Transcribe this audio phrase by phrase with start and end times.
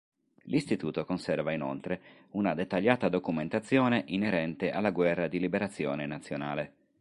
[0.45, 2.01] L'istituto conserva inoltre
[2.31, 6.73] una dettagliata documentazione inerente alla guerra di Liberazione Nazionale.